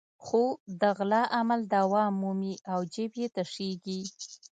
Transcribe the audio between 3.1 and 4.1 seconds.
یې تشېږي.